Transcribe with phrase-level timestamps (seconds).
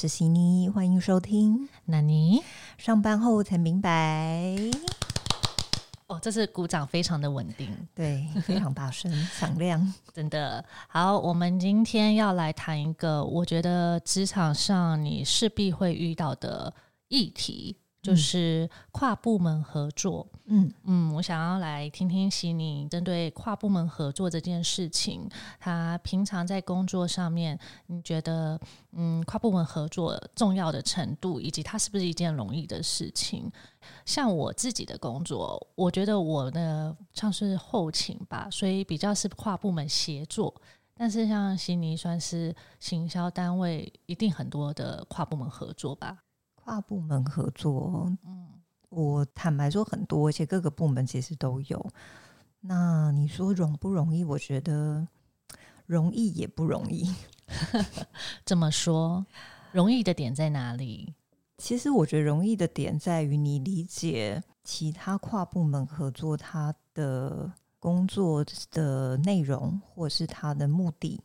[0.00, 1.68] 是悉尼，欢迎收听。
[1.84, 2.42] 那你
[2.78, 4.56] 上班后才明白，
[6.06, 9.92] 哦，这次鼓掌非常的稳定，对，非常大声响亮。
[10.14, 11.18] 真的好。
[11.18, 16.72] 我们今天要来谈一个，我觉得职场上你势必会遇到的
[17.08, 20.26] 议题，就是跨部门合作。
[20.46, 25.28] 嗯嗯，我想要来听听悉尼针对跨部门合作这件事情，
[25.58, 28.58] 他平常在工作上面，你觉得
[28.92, 33.50] 嗯跨部门合作重要的程度，以及它是不是一件容易的事情？
[34.04, 40.54] 像我自己的工作，我觉得我的像是后勤吧，所以比较是跨部门协作。
[40.94, 46.18] 但是像悉尼算是行销单位，一定很多的跨部门合作吧？
[46.62, 48.46] 跨部门合作，嗯。
[48.90, 51.90] 我坦白说很多，而且各个部门其实都有。
[52.58, 54.24] 那你说容不容易？
[54.24, 55.06] 我觉得
[55.86, 57.08] 容易也不容易。
[58.44, 59.24] 这么说，
[59.70, 61.14] 容易的点在哪里？
[61.56, 71.22] 其实我觉得容易的点在于你理解其他跨部门合作他的工作的内容，或是他的目的，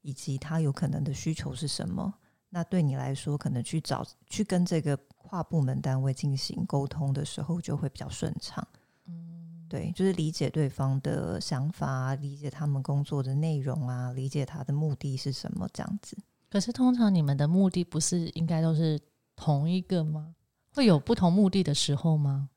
[0.00, 2.14] 以及他有可能的需求是什么。
[2.50, 4.98] 那对你来说，可能去找去跟这个。
[5.30, 8.66] 跨部门单位进行沟通的时候就会比较顺畅，
[9.08, 16.16] 嗯，对，就是理解对方的想法，理解他们工作的内容啊，理解他的目的是什么这样子。
[16.48, 18.98] 可是通常你们的目的不是应该都是
[19.36, 20.34] 同一个吗？
[20.72, 22.48] 会有不同目的的时候吗？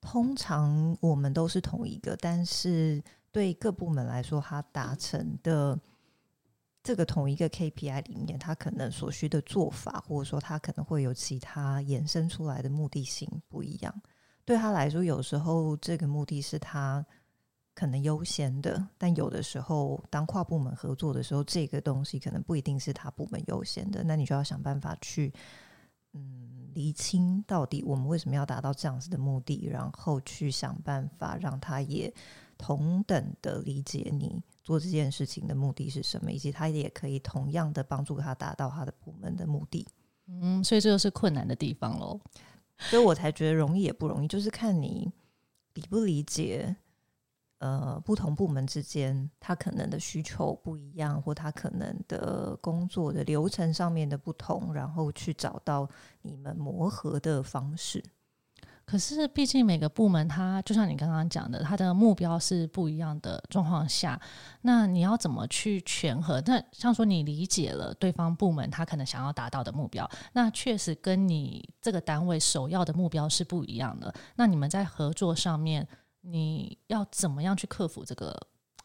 [0.00, 3.00] 通常我们都是同一个，但是
[3.30, 5.78] 对各部门来说，他达成的。
[6.82, 13.94] 这个同一个 KPI 里面，他可能所需的做法，或者说他可能会有其他衍生出来的目的性不一样。
[14.44, 17.04] 对他来说，有时候这个目的是他
[17.74, 24.02] 可能优先的，但有的时候当跨部门合作的时候，这个东西可能不一定是他部门优先的。
[24.02, 25.32] 那你就要想办法去，
[26.14, 32.12] 嗯，厘清到底我们为什么要达到这样子的目的，然后去想办法让他也
[32.56, 34.42] 同等的理解你。
[34.62, 39.86] 做这件事情的目的是什么，以及他也可以同样的帮助他达到他的部门的目的。
[40.26, 42.20] 嗯，所以这就是困难的地方喽。
[42.78, 45.12] 所以我才觉得容易也不容易，就是看你
[45.74, 46.74] 理不理解，
[47.58, 55.88] 呃，不同部门之间他可能的需求不一样，或他可能的工作的流程上面的不同，然后去找到
[56.22, 58.02] 你们磨合的方式。
[58.90, 64.20] 可是，毕竟每个部门，它就像你刚刚讲的，它的目标是不一样的状况下，
[64.62, 66.42] 那你要怎么去权衡？
[66.44, 74.12] 那像说你理解了对方部门他可能想要达到的目标，那确实跟你这个单位首要的目标是不一样的。
[74.34, 75.86] 那你们在合作上面，
[76.22, 78.36] 你要怎么样去克服这个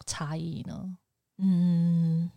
[0.06, 0.96] 差异呢？
[1.38, 2.30] 嗯，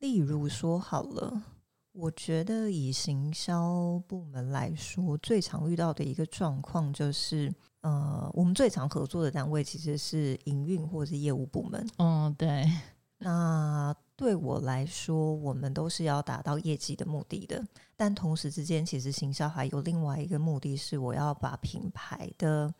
[0.00, 1.42] 例如说好了。
[1.92, 11.86] 我觉得以行销部门来说，最常遇到的一个状况就是，呃，我们最常合作的单位其实是营运或是业务部门。
[11.98, 12.64] 嗯，对。
[13.18, 17.62] 那对我来说，我们都是要达到业绩的目的的，
[17.94, 22.72] 但同时之间，其实行销还有另外一个目的是，我要把品牌的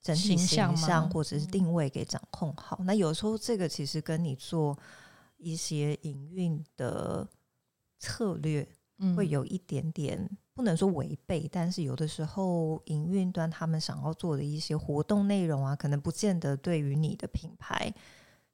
[0.00, 2.80] 整体形象或者是定位给掌控好。
[2.84, 4.78] 那有时候这个其实跟你做
[5.36, 7.28] 一些营运的。
[7.98, 8.66] 策略
[9.14, 17.92] 会有一点点不能说违背，但是有的时候营运端他们想要做的一些活动内容啊，可能不见得对于你的品牌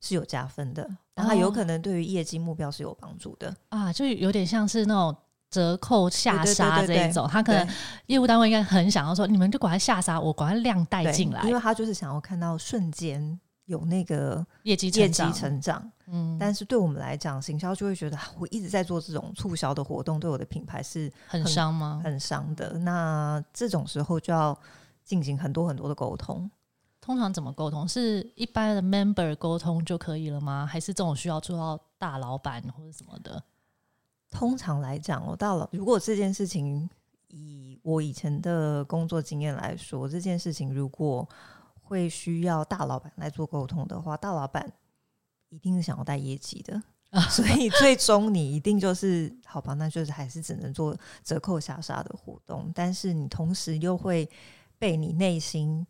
[0.01, 3.55] 是有加分的，然后有可能对于业绩目标是有帮助的。
[3.69, 5.17] 啊，就有点像是那种
[5.49, 7.69] 折扣下杀这一种，他可能
[8.07, 13.39] 业务单位应该很想要说，你们就管他下杀，我管他量带进来，因为他就是想要看到瞬间。
[13.73, 22.03] 有那个业绩业绩成长，嗯，但是对我们来讲，行销就会觉得我一直在做这种促销的活动，对我的品牌是很伤吗？
[22.05, 22.79] 很伤的。
[22.81, 24.57] 那这种时候就要
[25.03, 26.49] 进行很多很多的沟通。
[27.01, 27.89] 通常怎么沟通？
[27.89, 30.67] 是一般的 member 沟通就可以了吗？
[30.71, 33.43] 还是这种需要做到大老板或者什么的？
[34.31, 36.89] 通常来讲，我到了如果这件事情
[37.29, 41.27] 以我以前的工作经验来说，这件事情如果。
[41.93, 44.73] 会需要大老板来做沟通的话，大老板
[45.51, 46.83] 一定是想要带业绩的，
[47.29, 52.73] 所以最终你一定就是好吧，那就是还是只能做折扣下杀的活动。
[52.75, 54.27] 但是你同时又会
[54.79, 55.87] 被你内心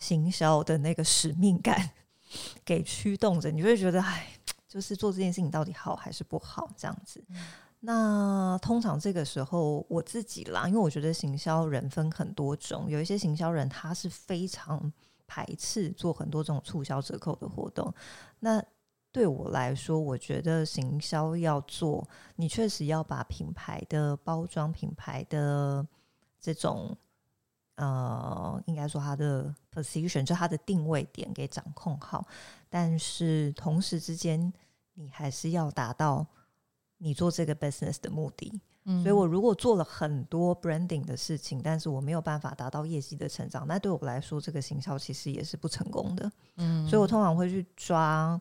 [0.00, 1.88] 行销的那个使命感
[2.66, 4.26] 给驱动着，你会觉得哎，
[4.66, 7.24] 就是做这件事情到底好还是不好这样子。
[7.78, 14.92] 那通常这个时候我自己啦，因为我觉得行销人分很多种，有一些行销人他是非常。
[15.28, 17.94] 排斥做很多这种促销折扣的活动，
[18.40, 18.60] 那
[19.12, 25.86] 对我来说，我觉得行销要做，你确实要把品牌的包装、品牌的
[26.40, 26.96] 这种
[27.76, 32.26] 呃，应该说它的 position，就它的定位点给掌控好。
[32.68, 34.52] 但是同时之间，
[34.94, 36.26] 你还是要达到
[36.98, 38.60] 你做这个 business 的目的。
[38.84, 46.30] 嗯所以我如果做了很多 branding 的事情，但是我没有办法达到业绩的成长，那对我来说，这个行销其实也是不成功的。
[46.56, 48.40] 嗯所以我通常会去抓，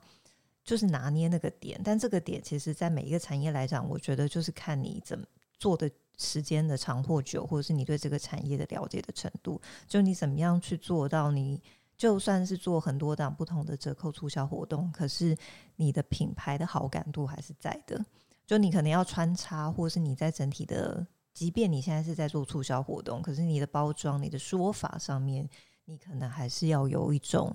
[0.64, 1.80] 就是拿捏那个点。
[1.84, 5.26] 但这个点其实，在每一个产业来讲，我觉得就是看你怎么
[5.60, 11.62] 做的时间的长或久，或者是你对这个产业的了解的程度，就你怎么样去做到你。
[11.98, 15.36] 就算是做很多档不同的折扣促销活动，可是
[15.78, 18.00] 你的品牌的好感度还是在的。
[18.48, 25.48] 就你可能要穿插，或是你在整体的，即便你现在是在做促销活动，可是你的包装、你的说法上面，
[25.84, 27.54] 你可能还是要有一种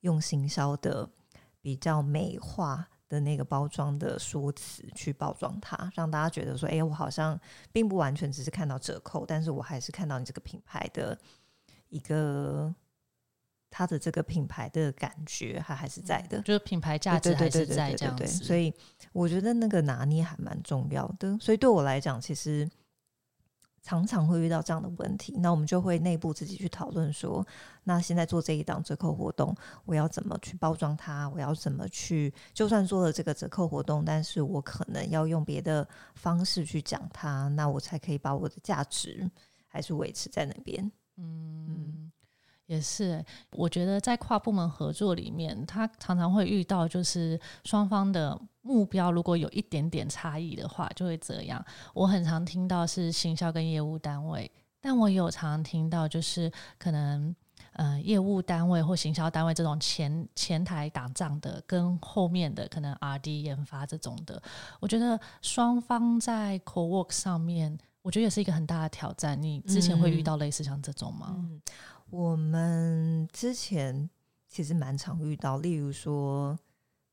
[0.00, 1.08] 用行销的
[1.62, 7.40] 比较美化的那个包装的说辞去包装它，让大家觉得说，哎、我好像
[7.72, 11.16] 并不完全只是看到折扣，但是我还是看到你这个品牌的
[11.90, 12.74] 一个
[13.76, 16.40] 它的这个品牌的感觉，它还是在的。
[16.42, 18.72] 就是品牌价值还是在这样子，所以
[19.12, 21.36] 我觉得那个拿捏还蛮重要的。
[21.40, 22.70] 所以对我来讲，其实
[23.82, 27.44] 常常会遇到这样的问题，那我们就会内部自己去讨论说，
[27.82, 29.52] 那现在做这一档折扣活动，
[29.84, 31.28] 我要怎么去包装它？
[31.30, 32.32] 我要怎么去？
[32.52, 39.28] 就算做了这个折扣活动，但是我可能要用别的方式去讲它，那我才可以把我的价值
[39.66, 40.92] 还是维持在那边。
[41.16, 42.10] 嗯，
[42.66, 43.26] 也是欸。
[43.52, 51.64] 我觉得在跨部门合作里面，他常常会遇到，就是双方的目标如果有一点点差异的话，就会这样。
[51.92, 54.50] 我很常听到是行销跟业务单位，
[54.80, 57.34] 但我也有常常听到就是可能。
[57.74, 64.40] 呃，业务单位或行销单位这种前前台打仗的，跟后面的可能 R D 研发这种的，
[64.78, 69.40] 我觉得双方在 co work 上面，我觉得也是一个很大的挑战。
[69.40, 71.34] 你之前会遇到类似像这种吗？
[71.36, 71.60] 嗯，
[72.10, 74.08] 我们之前
[74.48, 76.56] 其实蛮常遇到，例如说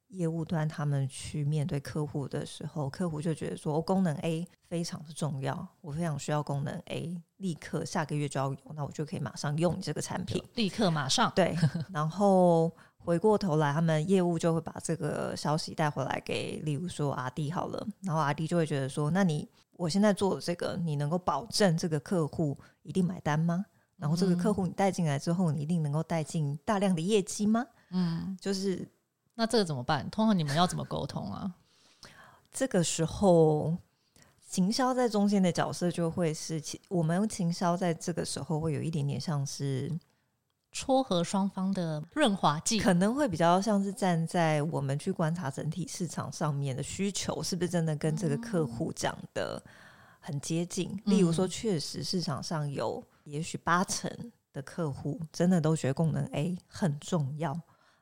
[0.10, 10.44] 业务端他们去面对客户的时候，客户就觉得说、哦功能 A 非常的重要，我非常需要功能 A，立刻下个月就要有，那我就可以马上用你这个产品。
[10.56, 11.58] 立刻马上，对，
[11.92, 23.66] 然后回过头来，他们业务就会把这个消息带回来给，例如说阿弟好了，然后阿弟就会觉得说，那你我现在做的这个，你能够保证这个客户一定买单吗？
[24.02, 27.64] 然后这个客户你带进来之后，你一定能够带进大量的业绩吗？
[27.92, 28.84] 嗯，就是
[29.36, 30.10] 那这个怎么办？
[30.10, 31.54] 通常你们要怎么沟通啊？
[32.52, 33.78] 这个时候，
[34.50, 39.92] 行销在中间的角色就会是，其我们行销在这个时候会有一点点像是，
[40.72, 49.62] 撮合双方的润滑剂，可能会比较像是站在我们去观察整体市场上面的需求，是不是真的跟这个客户讲的
[50.20, 51.00] 很接近？
[51.06, 54.10] 例如说，确实市场上有也许八成
[54.54, 57.60] 的客户真的都觉得功能 A 很重要，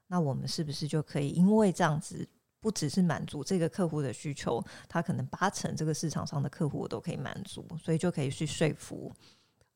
[0.07, 2.27] 那我们是不是就可以因为这样子？
[2.61, 9.09] 不只是满足这个客户的需求，他可能八成这个市场上的客户我都可以满足，所以就可以去说服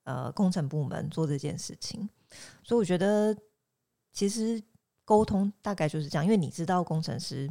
[0.03, 2.09] 呃工程部门做这件事情。
[2.61, 3.33] 所以我觉得
[4.11, 4.61] 其实
[5.05, 7.49] 沟通大概就是这样，因为你知道工程师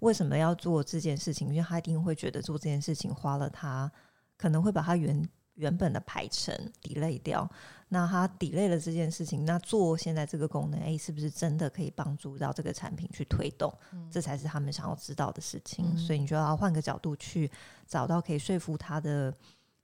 [0.00, 3.88] 为什么要做这件事情，因为他一定会觉得做这件事情花了他
[4.36, 7.48] 可能会把他原原本的排程 delay 掉。
[7.88, 13.70] 那他 delay 了这件事情，那做现在这个功能，哎，是不是真的可以帮助到这个产品去推动？
[14.10, 15.84] 这才是他们想要知道的事情。
[15.92, 17.50] 嗯所以你就要换个角度去
[17.86, 19.34] 找到可以说服他的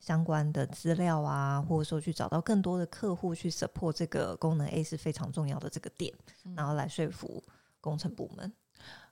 [0.00, 6.10] 相关的资料啊，或者说去找到更多的客户去 support 这个功能 A 是非常重要的这个点，
[6.56, 7.44] 然后来说服
[7.78, 8.50] 工程部门。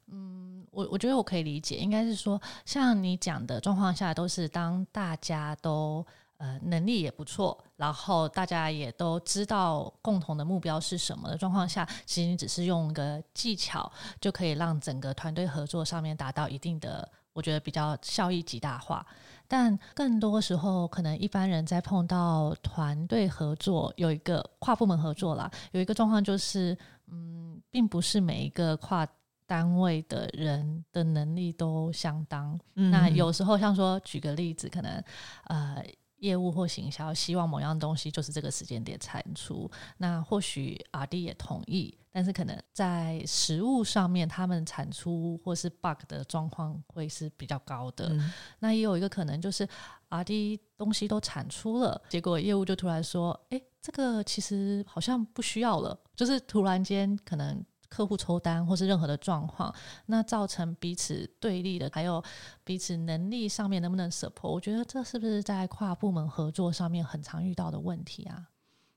[0.07, 6.07] 嗯我我觉得我可以理解，应该是说，像你讲的状况下，都是当大家都
[6.39, 13.91] 呃能力也不错，然后大家也都知道共同的目标是什么的状况下，其实你只是用一个技巧，
[14.21, 19.07] 就可以让整个团队合作上面达到一定的，我觉得比较效益极大化。
[19.49, 26.77] 但更多时候，可能一般人在碰到团队合作，有一个跨部门合作啦，有一个状况就是，
[27.07, 29.07] 嗯，并不是每一个跨
[29.47, 32.59] 单位的人的能力都相当。
[32.75, 35.03] 嗯那有时候像说，举个例子，可能
[35.45, 35.83] 呃。
[36.27, 48.09] 业务或行销希望某样东西就是这个时间点产出，那或许 R D 也同意，但是可能在实物上面，他们产出或是 bug 的状况会是比较高的。
[48.09, 49.69] 嗯那也有一个可能就是
[50.09, 57.65] R D 东西都产出了，结果业务就突然说：“诶，这个其实好像不需要了。”就是突然间可能
[57.97, 59.75] 客户抽单或是任何的状况，
[60.05, 62.23] 那造成彼此对立的，还有
[62.63, 64.51] 彼此能力上面能不能 support？
[64.51, 68.49] 我觉得这是不是在跨部门合作上面很常遇到的问题啊？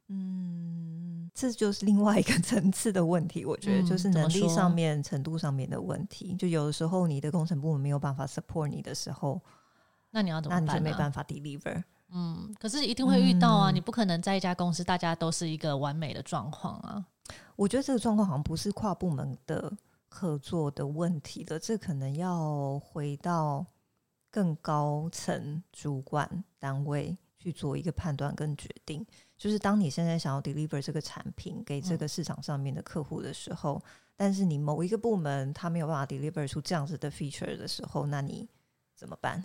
[0.10, 3.46] 嗯，这就是另外一个 层次的问题。
[3.46, 6.36] 我觉得就是能力上面、程度上面的问题。
[6.36, 9.41] 就有的时候你的工程部门没有办法 support 你的时候，
[10.12, 10.65] 那你要怎么办？
[10.65, 11.82] 那你就没办法 deliver。
[12.12, 13.72] 嗯，可是一定会遇到啊！
[13.72, 17.06] 你不可能在一家公司大家都是一个完美的状况啊。
[17.56, 19.72] 我觉得这个状况好像不是跨部门的
[20.08, 23.66] 合作的问题的，这可能要回到
[24.32, 29.06] 更高层主管单位去做一个判断跟决定。
[29.38, 33.82] 就是当你现在想要 deliver 这个产品给这个市场上面的客户的时候，
[34.16, 38.50] 但是你某一个部门他没有办法 deliver 出这样子的 feature 的时候，那你
[38.96, 39.42] 怎么办？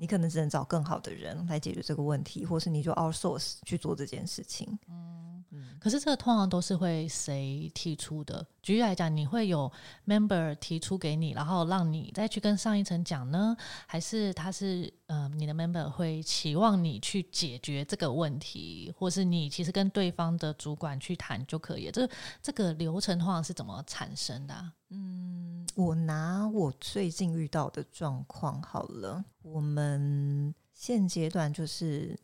[0.00, 4.78] 你可能只能找更好的人来解决这个问题，或是你就 outsource 去做这件事情。
[4.88, 5.44] 嗯，
[5.80, 8.46] 可是这个通常都是会谁提出的？
[8.62, 9.70] 举例来讲，你会有
[10.06, 13.56] member 提出给你，然后让你再去跟上一层讲呢？
[13.86, 21.90] 还是他是呃，你的 member 会期望你去解决这个问题，或是你其实跟对方的主管去谈就可以？
[21.90, 22.08] 这
[22.42, 24.72] 这个流程化是怎么产生的？
[24.90, 25.66] 嗯。
[25.74, 32.18] 我拿我最近遇到的状况好了，我们现阶段就是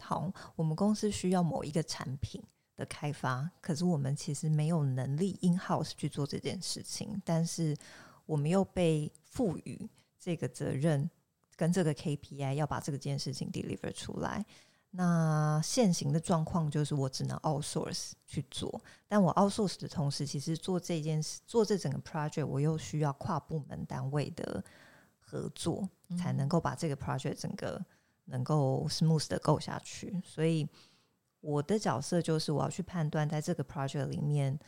[0.00, 2.42] 好，我们公司需要某一个产品
[2.74, 7.76] 的开发，可是我们其实没有能力 in house 去做这件事情，但是
[8.24, 9.86] 我们又被赋予
[10.18, 11.10] 这个责任
[11.56, 14.44] 跟这个 KPI 要把这个件事情 deliver 出来。
[14.92, 24.64] 那现行的状况就是我只能 outsource 去做，但我 outsource 的同时，其实做这件事、做这整个 project，我又需要跨部门单位的
[25.18, 25.86] 合作，
[26.16, 27.84] 才能够把这个 project 整个
[28.26, 30.18] 能够 smooth 的 go 下去。
[30.24, 30.66] 所以
[31.40, 34.58] 我的角色就是我要去判断，在这个 project 里面，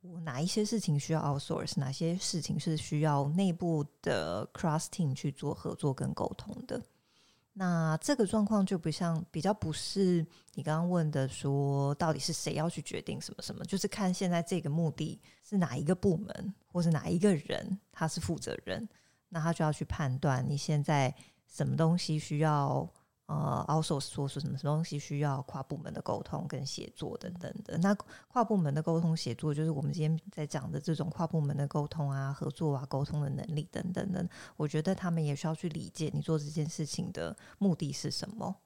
[0.00, 6.80] 我哪一些事情需要 outsource，哪些事情是需要内部的 cross team 去做合作跟沟通的。
[7.52, 10.24] 那这个状况就不像比较不是
[10.54, 18.88] 你刚刚问的说到底是谁要去决定什么什么，就是看现在这个目的是哪一个部门或是哪一个人他是负责人，
[19.28, 21.12] 那他就要去判断你现在
[21.46, 22.88] 什么东西需要。
[23.28, 27.76] 呃，also 说是什么什么东西需要跨部门的沟通跟协作等等的。
[27.76, 27.94] 那
[28.26, 34.26] 跨部门的沟通协作，就是我们今天在讲的这种跨部门的沟通啊、合作啊、沟通的能力等等的。
[34.56, 38.56] 我觉得他们也需要去理解你做这件事情的目的是什么。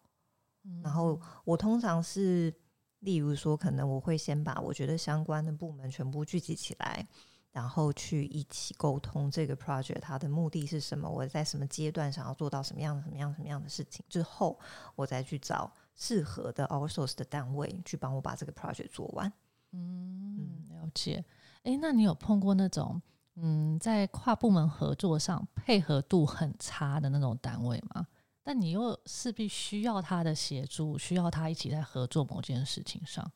[0.81, 2.55] 然后我通常是，
[3.01, 7.09] 例如说，可能我会先把我觉得相关的部门全部聚集起来。
[7.53, 11.09] 然后去一起沟通这个 project 它的目的是什么？
[11.09, 14.59] 我在什么阶段想要做到什么样的、什么样、什么样的事情之后，
[14.97, 19.33] 我再去找适合的 outsource 的单位去帮我把这个 project 做完。
[19.73, 21.25] 嗯，了解。
[21.63, 23.01] 哎，那你有碰过那种
[23.35, 28.07] 嗯，在跨部门合作上配合度很差的那种单位吗？
[28.43, 33.31] 但你又势必需要他的协助，需要他一起在合作某件事情上，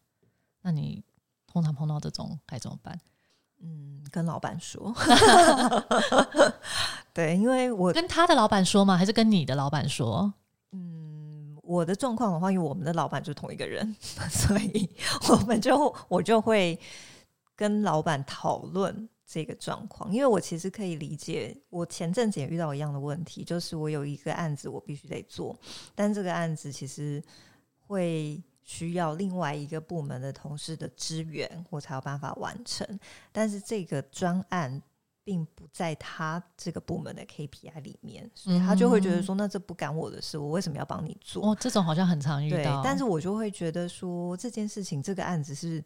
[0.63, 1.05] 那你
[1.47, 2.99] 通常碰到这种该怎么办？
[3.63, 4.95] 嗯，跟老板说，
[7.13, 8.97] 对，因为我跟他的老板说吗？
[8.97, 10.33] 还是跟你的老板说？
[10.73, 13.97] 嗯，我的状况的话，因为我们的老板就是同一个人，
[14.31, 14.89] 所以
[15.31, 16.79] 我们就我就会
[17.55, 20.13] 跟老板讨论这个状况。
[20.13, 25.59] 因为我其实可以理解，我前阵子也遇到一样的问题，就是我有一个案子，我必须得做，
[25.95, 27.23] 但这个案子其实
[27.87, 28.43] 会。
[28.67, 32.87] 需要另外一个部门的同事的支援，我才有办法完成。
[33.33, 34.83] 但是这个专案
[35.23, 42.83] 并不在他这个部门的 KPI 里面，所以他就会觉得说：“那这不干我的事，我为什么要帮你做？”哦，这种好像很常遇到。
[42.83, 45.83] 但是我就会觉得说，这件事情这个案子是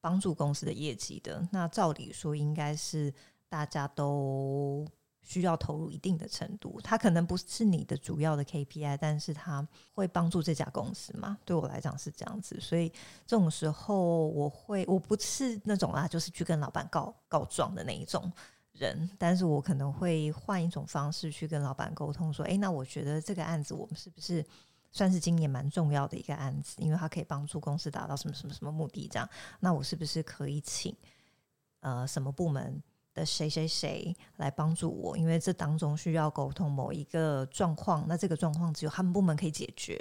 [0.00, 3.14] 帮助公司的业绩的，那照理说应该是
[3.48, 4.84] 大家都。
[5.28, 11.36] 需要投入一定的程度，它可能不是你的主要的 KPI，但是它会帮助这家公司嘛？
[11.44, 12.88] 对我来讲是这样子，所以
[13.26, 18.32] 这种时候我会，我不是那种啊，就是去跟老板告告状的那一种
[18.72, 24.42] 人，但是我可能会换一种方式去跟老板沟通，说，哎，那我觉得这个案子我们是不是
[24.92, 29.06] 算是今年蛮重要的一个案子，因为它可以帮助公司达到什么什么什么目的？
[29.12, 29.28] 这样，
[29.60, 30.96] 那我是不是可以请
[31.80, 32.82] 呃什么部门？
[33.24, 35.16] 谁谁谁来帮助我？
[35.16, 39.98] 因为这当中需要沟通某一个状况，那这个状况只有他们部门可以解决，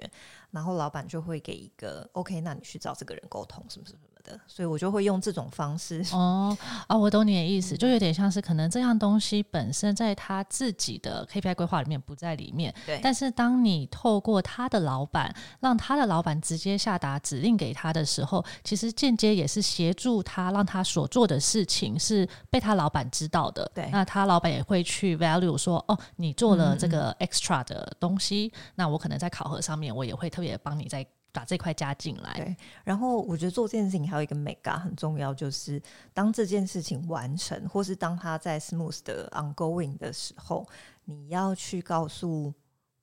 [0.51, 6.03] 然后老板就会给一个 OK，那你去找这个人沟通，什么什么什么的，所以我就会用这种方式。
[6.11, 6.55] 哦
[6.87, 23.71] 啊，我懂你的意思，就有点像是可能这样东西本身在他自己的 KPI 规划里面不在里面，对，但是当你透过他的老板，让他的老板直接下达指令给他的时候，其实间接也是协助他，让他所做的事情是被他老板知道的。
[23.73, 31.05] 对，那他老板也会去 value 说，哦，你做了这个 extra 的东西，那我可能在考核上面，我也会特别帮你在。
[31.37, 32.33] 把这块加进来。
[32.35, 35.81] 对，然后我觉得做这件事情还有一个美感很重要，就是
[36.13, 40.65] 当这件事情完成，或是当他在 smooth 的 ongoing 的时候，
[41.05, 42.51] 你要去告诉。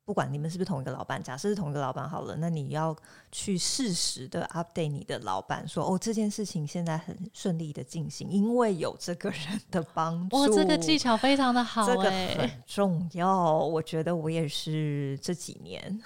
[0.07, 2.95] 不管你们是不是同一个老板，假设是同一个老板好了，那你要
[3.33, 10.37] 去适时的 update 你的老板，说哦，这件事情现在很顺利的进行，因为有这个人的帮助。
[10.37, 13.59] 哇，这个技巧非常的好，这个很重要。
[13.59, 15.99] 我觉得我也是这几年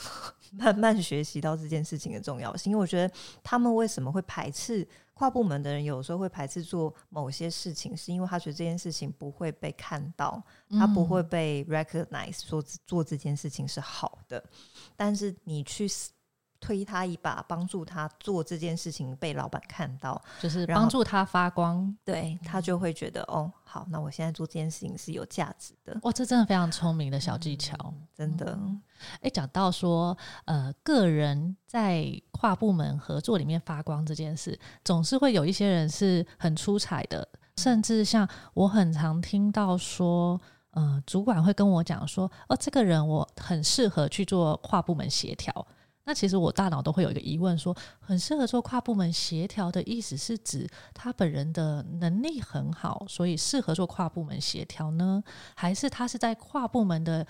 [0.53, 4.87] 慢慢学习到这件事情的重要性，因为我觉得他们为什么会排斥？
[5.15, 10.41] 跨部门的人有时候会排斥做某些事情，是因为他觉得这件事情不会被看到，
[10.71, 14.43] 他不会被 recognize，说做这件事情是好的。
[14.97, 15.89] 但是你去。
[16.61, 25.97] 推他一把，帮助他做这件事情被老板看到，就是帮助他发光，对他就会觉得哦，好，那我现在做这件事情是有价值的。
[26.03, 27.77] 哇，这真的非常聪明的小技巧，
[28.15, 28.59] 真的。
[29.21, 40.41] 哎，讲到说，呃，个人在跨部门合作里面发光这件事，总是会有一些人是很出彩的，甚至像我很常听到说，
[40.73, 45.67] 呃，主管会跟我讲说，哦，这个人我很适合去做跨部门协调。
[46.09, 55.23] 那其实我大脑都会有一个疑问，说很适合做跨部门协调的意思是指他本人的能力很好，所以适合做跨部门协调呢？
[55.55, 57.27] 还是他是在跨部门的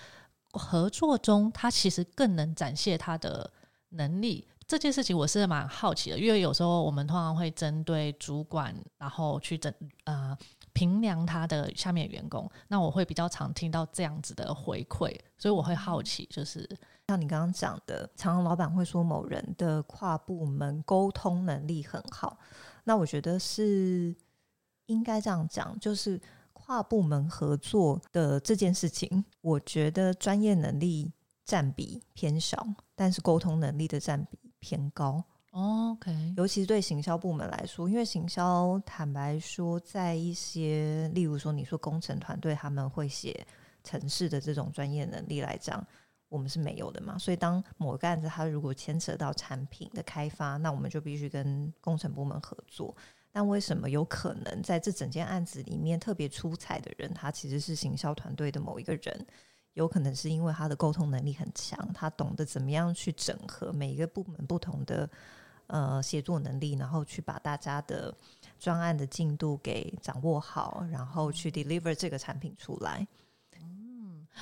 [0.53, 3.51] 合作中，他其实更能展现他的
[3.89, 4.47] 能力？
[4.65, 9.73] 这件事情我是蛮好奇的，因为有时候我们通常会针对主管，然后去整
[10.05, 10.33] 呃
[10.71, 16.65] 评量他的下面员工，那我会比较常听到这样子的回馈，所以我会好奇，就是。
[17.09, 22.37] 像你刚刚讲的，常常老板会说某人的跨部门沟通能力很好，
[22.83, 24.15] 那我觉得是
[24.85, 26.21] 应该这样讲，就是
[26.53, 31.11] 跨部门合作的这件事情，我觉得专业能力
[31.43, 35.23] 占比偏少，但是沟通能力的占比偏高。
[35.49, 43.47] OK，尤其是对行销部门来说，因为行销坦白说，在一些例如说你说工程团队他们会写
[43.83, 45.83] 城市的这种专业能力来讲。
[46.29, 52.95] 我们是没有的嘛，所以当某个案子它如果牵扯到产品的开发，那我们就必须跟工程部门合作。
[53.31, 59.27] 但为什么有可能在这整件案子里面特别出彩的人，他其实是行销团队的某一个人？
[59.73, 65.09] 有可能是因为他的沟通能力很强，他懂得怎么样去整合每一个部门不同的
[65.67, 68.13] 呃协作能力，然后去把大家的
[68.59, 73.07] 专案的进度给掌握好，然后去 deliver 这个产品出来。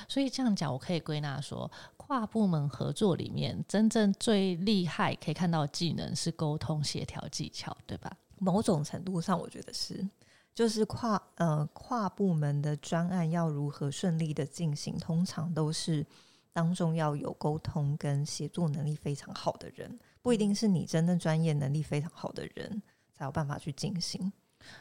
[0.06, 8.16] 所以这样讲，我可以归纳说，跨部门合作里面真正最厉害可以看到技能是沟通协调技巧，对吧？
[8.38, 10.06] 某种程度上，我觉得是，
[10.54, 16.06] 就是跨呃跨部门的专案要如何顺利的进行，通常都是
[16.52, 22.82] 当中要有沟通跟协作能力非常好的人，不一定是你真的专业能力非常好的人
[23.12, 24.32] 才有办法去进行。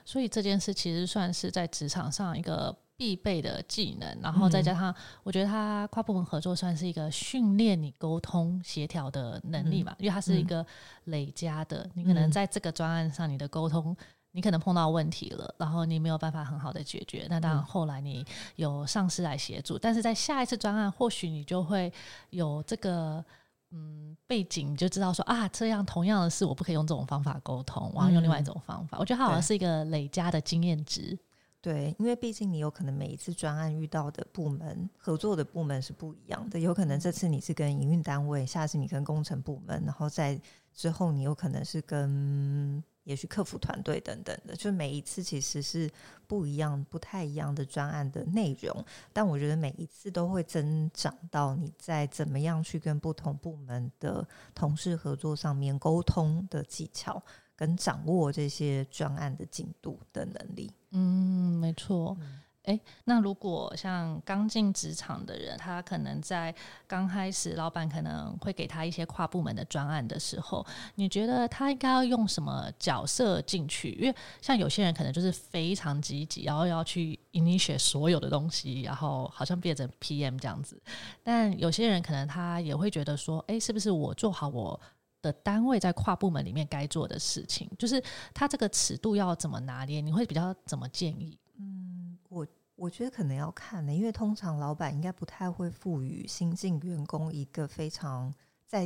[0.05, 2.77] 所以这件事其实算是在职场上一个。
[2.97, 10.65] 必备的技能，然后再加上，我觉得它跨部门合作算是一个训练你沟通协调的能力嘛，因为它是一个
[11.05, 11.87] 累加的。
[11.93, 13.95] 你可能在这个专案上，你的沟通，
[14.31, 17.27] 你可能碰到问题了，然后你没有办法很好的解决。
[17.29, 21.93] 那当然后来你有上司来协助，但是在下一次专案，或许你就会
[22.31, 23.23] 有这个
[23.69, 28.97] 嗯背景，就知道说啊，这样同样的事，我不可以用这种方法沟通，我要用另外一种方法。
[28.99, 31.15] 我觉得它好像是一个累加的经验值。
[31.59, 40.39] 对，因为毕竟你有可能每一次专案遇到的部门合作的部门是不一样的，有可能这次你是跟营运单位，下次你跟工程部门，然后在
[40.73, 45.89] 之后你有可能是跟也许客服团队等等的，就每一次其实是
[46.27, 57.21] 不一样、不太一样的专案的内容，但我觉得每一次都会增长到你在怎么样去跟不同部门的同事合作上面沟通的技巧。
[57.57, 62.15] 跟掌握这些专案的进度的能力，嗯，没错。
[62.63, 66.53] 哎，那如果像刚进职场的人，他可能在
[66.85, 70.65] 刚开始，老板可能会给他一些跨部门的专案的时候，
[70.95, 73.91] 你觉得他应该要用什么角色进去？
[73.91, 80.77] 因为像有些人可能就是非常积极，然后要去 initiate 所有的东西，然后好像变成 PM 这样子。
[81.23, 84.77] 但有些人可能他也会觉得说，哎，是不是我做好我
[85.21, 88.01] 的单位在跨部门里面该做的事情，就是
[88.33, 90.01] 他这个尺度要怎么拿捏？
[90.01, 91.37] 你会比较怎么建议？
[91.59, 98.33] 嗯，我我觉得可能要看的，因为通常老板应该不太会赋予新进员工一个非常
[98.65, 98.83] 在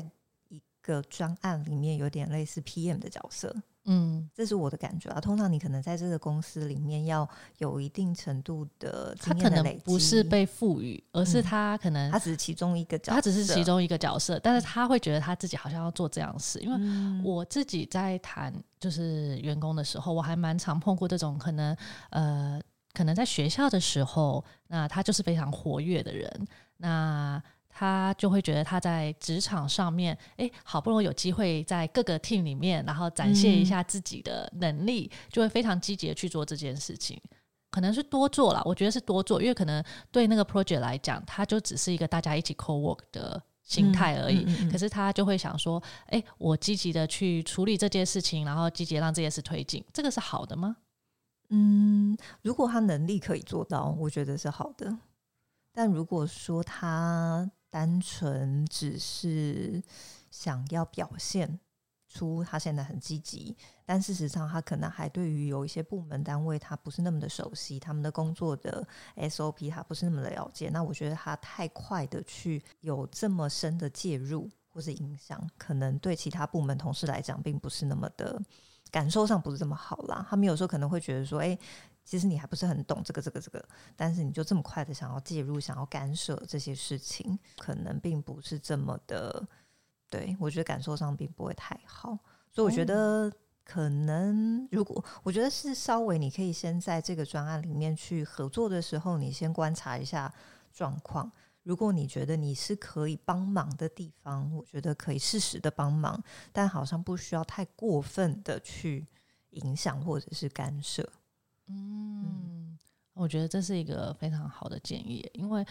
[0.48, 3.56] 一个专案里面有点类似 PM 的角色。
[3.86, 5.20] 嗯，这是我的感觉啊。
[5.20, 21.76] 通常你可能在这个公司里面要有一定程度的他可能经验的累积，不是被赋予，而是嗯他可能他只是其中一个角色，他只是其中一个角色，但是他会觉得他自己好像要做这样的事，因为嗯我自己在谈就是员工的时候，我还蛮常碰过这种可能
[22.12, 22.62] 呃，
[22.94, 27.42] 可能在学校的时候，那他就是非常活跃的人，那
[27.74, 37.22] 他就会觉得他在职场上面，诶，好不容易有机会在各个 team 里面，然后展现一下自己的能力，就会非常积极的去做这件事情。
[37.70, 39.82] 可能是多做了，我觉得是多做，因为可能
[40.12, 44.70] 对那个 project 来讲，它就只是一个大家一起 co work 的心态而已。
[44.70, 50.76] 可是他就会想说，哎、我积极的去处理这件事情，然后积极地让这件事推进，这个是好的吗？
[51.48, 54.98] 嗯，如果他能力可以做到，我觉得是好的。
[55.74, 59.82] 但如果说他单纯只是
[60.30, 61.60] 想要表现
[62.08, 63.56] 出他现在很积极，
[63.86, 78.42] 但事实上他可能还对于有一些部门单位他不是那么的熟悉，他们的工作的 SOP 他不是那么的了解，那我觉得他太快的去有这么深的介入或是影响，可能对其他部门同事来讲并不是那么的
[78.92, 80.28] 感受上不是这么好啦。
[80.30, 81.58] 他们有时候可能会觉得说，哎、
[82.12, 89.48] 其实你还不是很懂这个、这个、这个，但是你就这么快的想要介入、想要干涉这些事情，可能并不是这么的。
[90.10, 92.20] 对我觉得感受上并不会太好，
[92.52, 93.32] 所以我觉得
[93.64, 100.34] 可能如果我觉得是稍微你可以先在这个专案里面去合作的时候，你先观察一下
[100.74, 101.32] 状况。
[101.64, 106.22] 如果你觉得你是可以帮忙的地方，我觉得可以适时的帮忙，
[106.52, 109.08] 但好像不需要太过分的去
[109.52, 111.10] 影响或者是干涉。
[111.74, 112.78] 嗯，
[113.14, 115.66] 我觉得这是一个非常好的建议，因为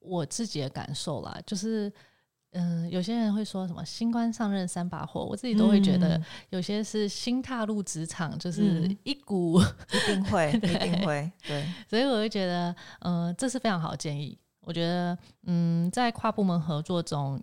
[0.00, 1.92] 我自己的感受啦，就是。
[2.56, 14.38] 嗯，有些人会说什么“新官上任三把火”，我自己都会觉得嗯有些是新踏入职场，就是嗯一股，一定会， 一定会，对， 所以我会觉得，嗯、这是非常好的建议。
[14.60, 17.42] 我觉得，嗯，在跨部门合作中，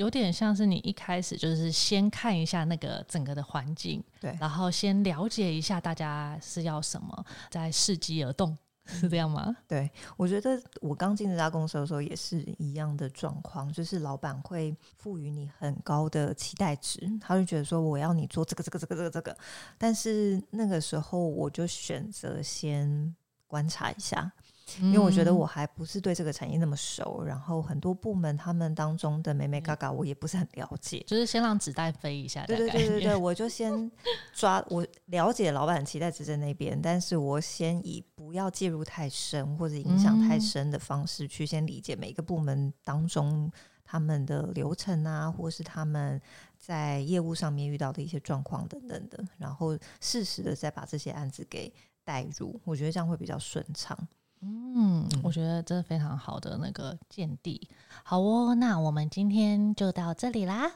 [0.00, 4.34] 有点像是你一开始就是先看一下那个整个的环境，对。
[4.40, 9.54] 然后先了解一下大家是要什么，再伺机而动，是这样吗？
[9.68, 19.36] 对，我觉得我刚进这家公司的时候也是一样的状况，就是老板会赋予你很高的期待值，他就觉得说我要你做这个这个这个这个这个，
[19.76, 23.14] 但是那个时候我就选择先
[23.46, 24.32] 观察一下，
[24.80, 33.90] 因为我觉得我还不是对这个产业那么熟，然后很多部门他们当中的美美嘎嘎我也不是很了解，就是先让子弹飞一下对对对对对，我就先
[34.34, 40.40] 抓我了解老板期待值在那边，但是我先以不要介入太深或者影响太嗯。
[40.50, 43.48] 深的方式去先理解每个部门当中
[43.84, 46.20] 他们的流程啊，或是他们
[46.58, 53.96] 在业务上面遇到的一些状况等等的，然后适时的再把这些案子给带入，我觉得这样会比较顺畅。
[54.42, 57.68] 嗯，我觉得这是非常好的那个见地。
[58.02, 60.70] 好哦，那我们今天就到这里啦。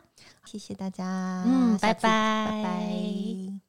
[0.44, 3.63] 谢谢大家，嗯拜拜拜拜。